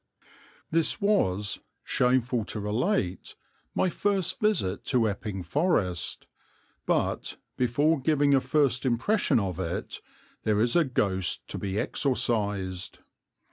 [0.71, 3.35] This was, shameful to relate,
[3.75, 6.25] my first visit to Epping Forest,
[6.87, 10.01] but, before giving a first impression of it,
[10.41, 12.97] there is a ghost to be exorcised.